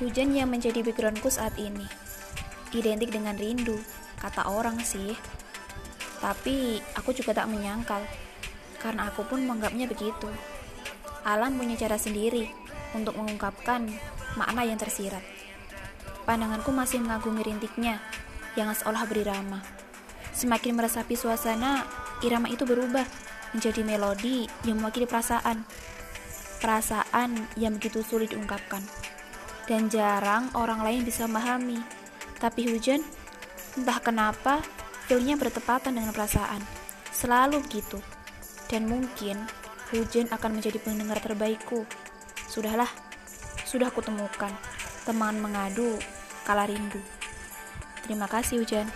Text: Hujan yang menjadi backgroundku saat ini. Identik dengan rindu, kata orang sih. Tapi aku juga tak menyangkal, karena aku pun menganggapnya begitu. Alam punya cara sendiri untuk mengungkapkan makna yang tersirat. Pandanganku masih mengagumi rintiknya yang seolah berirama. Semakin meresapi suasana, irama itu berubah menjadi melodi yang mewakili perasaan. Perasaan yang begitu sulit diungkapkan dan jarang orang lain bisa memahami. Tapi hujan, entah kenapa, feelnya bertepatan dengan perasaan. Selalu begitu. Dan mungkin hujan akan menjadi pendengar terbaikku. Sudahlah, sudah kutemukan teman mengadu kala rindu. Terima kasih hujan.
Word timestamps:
Hujan 0.00 0.32
yang 0.32 0.48
menjadi 0.48 0.80
backgroundku 0.80 1.28
saat 1.28 1.52
ini. 1.60 1.84
Identik 2.72 3.12
dengan 3.12 3.36
rindu, 3.36 3.76
kata 4.16 4.48
orang 4.48 4.80
sih. 4.80 5.12
Tapi 6.24 6.80
aku 6.96 7.12
juga 7.12 7.36
tak 7.36 7.52
menyangkal, 7.52 8.00
karena 8.80 9.12
aku 9.12 9.28
pun 9.28 9.44
menganggapnya 9.44 9.84
begitu. 9.84 10.32
Alam 11.20 11.60
punya 11.60 11.76
cara 11.76 12.00
sendiri 12.00 12.48
untuk 12.96 13.12
mengungkapkan 13.12 13.92
makna 14.40 14.64
yang 14.64 14.80
tersirat. 14.80 15.20
Pandanganku 16.24 16.72
masih 16.72 17.04
mengagumi 17.04 17.44
rintiknya 17.44 18.00
yang 18.56 18.72
seolah 18.72 19.04
berirama. 19.04 19.60
Semakin 20.32 20.80
meresapi 20.80 21.12
suasana, 21.12 21.84
irama 22.24 22.48
itu 22.48 22.64
berubah 22.64 23.04
menjadi 23.52 23.84
melodi 23.84 24.48
yang 24.64 24.80
mewakili 24.80 25.04
perasaan. 25.04 25.68
Perasaan 26.64 27.52
yang 27.60 27.76
begitu 27.76 28.00
sulit 28.00 28.32
diungkapkan 28.32 28.80
dan 29.70 29.86
jarang 29.86 30.50
orang 30.58 30.82
lain 30.82 31.06
bisa 31.06 31.30
memahami. 31.30 31.78
Tapi 32.42 32.66
hujan, 32.66 33.06
entah 33.78 34.02
kenapa, 34.02 34.58
feelnya 35.06 35.38
bertepatan 35.38 35.94
dengan 35.94 36.10
perasaan. 36.10 36.58
Selalu 37.14 37.62
begitu. 37.62 38.02
Dan 38.66 38.90
mungkin 38.90 39.38
hujan 39.94 40.26
akan 40.34 40.58
menjadi 40.58 40.82
pendengar 40.82 41.22
terbaikku. 41.22 41.86
Sudahlah, 42.50 42.90
sudah 43.62 43.94
kutemukan 43.94 44.50
teman 45.06 45.38
mengadu 45.38 45.94
kala 46.42 46.66
rindu. 46.66 46.98
Terima 48.02 48.26
kasih 48.26 48.66
hujan. 48.66 48.90